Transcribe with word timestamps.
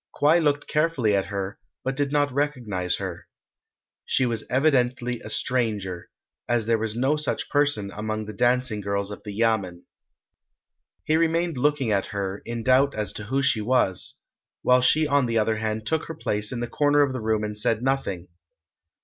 Kwai 0.15 0.39
looked 0.39 0.65
carefully 0.65 1.15
at 1.15 1.25
her, 1.25 1.59
but 1.83 1.95
did 1.95 2.11
not 2.11 2.33
recognize 2.33 2.95
her. 2.95 3.27
She 4.03 4.25
was 4.25 4.43
evidently 4.49 5.19
a 5.21 5.29
stranger, 5.29 6.09
as 6.49 6.65
there 6.65 6.79
was 6.79 6.95
no 6.95 7.17
such 7.17 7.51
person 7.51 7.91
among 7.93 8.25
the 8.25 8.33
dancing 8.33 8.81
girls 8.81 9.11
of 9.11 9.21
the 9.23 9.31
yamen. 9.31 9.85
He 11.05 11.17
remained 11.17 11.55
looking 11.55 11.91
at 11.91 12.07
her, 12.07 12.41
in 12.45 12.63
doubt 12.63 12.95
as 12.95 13.13
to 13.13 13.25
who 13.25 13.43
she 13.43 13.61
was, 13.61 14.23
while 14.63 14.81
she 14.81 15.05
on 15.05 15.27
the 15.27 15.37
other 15.37 15.57
hand 15.57 15.85
took 15.85 16.05
her 16.07 16.15
place 16.15 16.51
in 16.51 16.61
the 16.61 16.67
corner 16.67 17.03
of 17.03 17.13
the 17.13 17.21
room 17.21 17.43
and 17.43 17.55
said 17.55 17.83
nothing. 17.83 18.27